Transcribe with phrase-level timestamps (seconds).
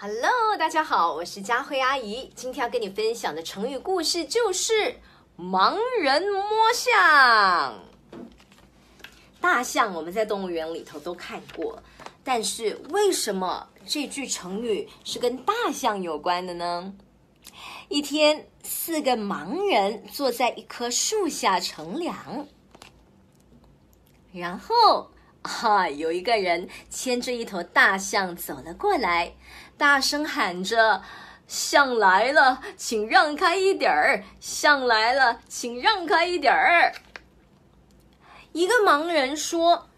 [0.00, 2.30] Hello，大家好，我是佳慧阿姨。
[2.36, 4.94] 今天要跟你分享的成语故事就是
[5.36, 7.82] “盲人摸象”。
[9.42, 11.82] 大象我们在动物园里头都看过，
[12.22, 16.94] 但是为什么这句成语是跟大象有关的呢？
[17.88, 22.46] 一天，四个盲人坐在一棵树下乘凉，
[24.30, 25.10] 然后。
[25.48, 25.88] 哈！
[25.88, 29.32] 有一个人牵着一头大象走了过来，
[29.78, 31.02] 大声喊着
[31.48, 34.22] ：“象来了，请让开一点儿！
[34.38, 36.92] 象来了，请让开一点儿！”
[38.52, 39.88] 一个盲人说：“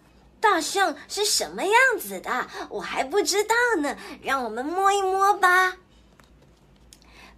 [0.40, 2.46] 大象是什么样子的？
[2.68, 5.76] 我还不知道呢，让我们摸一摸吧。”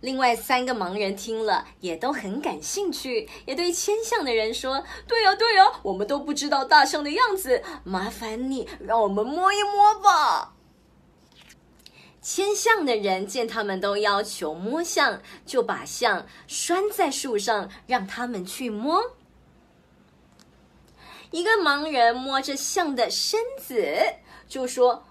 [0.03, 10.55] 另外三个盲人听了也都很感兴趣，也对牵象的人说：“对呀，对呀，我们都不知道大象的样子，麻烦你让我们摸一摸吧。”
[12.21, 19.17] 牵象的人见他们都要求摸象，就把象拴在树上，让他们去摸。
[21.31, 23.97] 一个盲人摸着象的身子，
[24.49, 25.05] 就说：“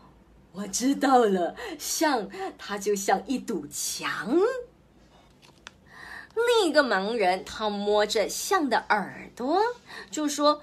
[0.52, 4.38] 我知道了，象它就像一堵墙。”
[6.62, 9.60] 另一个盲人，他摸着象的耳朵，
[10.12, 10.62] 就说：“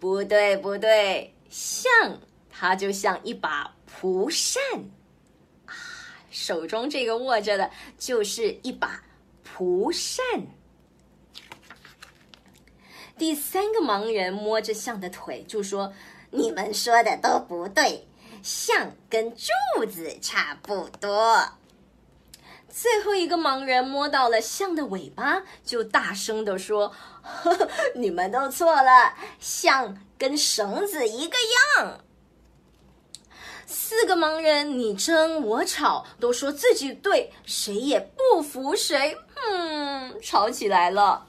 [0.00, 2.18] 不对，不对，象
[2.50, 4.60] 它就像一把蒲扇
[5.66, 5.72] 啊，
[6.28, 9.04] 手中这个握着的就是一把
[9.44, 10.24] 蒲扇。”
[13.16, 15.92] 第三个盲人摸着象的腿，就说
[16.32, 18.08] ：“你们说的都不对，
[18.42, 21.52] 象跟柱子差不多。”
[22.70, 31.36] 最后一个盲人摸到了象的尾巴，就大声的说：“呵 呵你们都错了，象跟绳子一个
[31.76, 32.00] 样。”
[33.66, 41.26] 四个盲人你争我吵，都说自己对，谁也不服谁，嗯，吵起来了。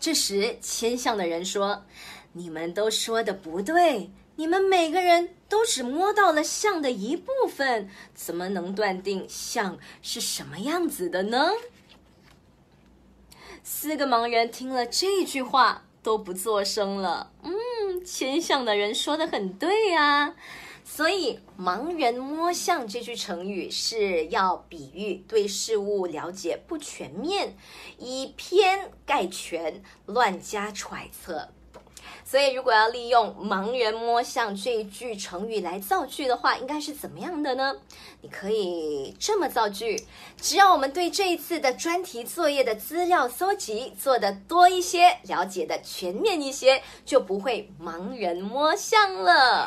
[0.00, 1.84] 这时牵象的人说
[2.32, 11.52] ：“你们都说的不对。”你们每个人都只摸到了象的一部分，怎么能断定象是什么样子的呢？
[13.62, 17.32] 四个盲人听了这句话都不作声了。
[17.42, 20.34] 嗯，牵象的人说的很对呀。
[20.84, 27.56] 所以“盲人摸象”这句成语是要比喻对事物了解不全面，
[27.98, 31.48] 以偏概全，乱加揣测。
[32.28, 37.72] 所以，如果要利用“盲人摸象”这一句成语来造句的话，应该是怎么样的呢？
[38.20, 40.04] 你可以这么造句：
[40.36, 49.64] 只要我们对这一次的专题作业的资料搜集做得多一些，了解的全面一些，就不会盲人摸象了。